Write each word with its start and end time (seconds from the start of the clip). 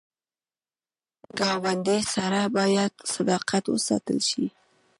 ګاونډي 1.37 1.99
سره 2.13 2.39
باید 2.57 2.93
صداقت 3.13 3.63
وساتل 3.69 4.19
شي 4.29 4.45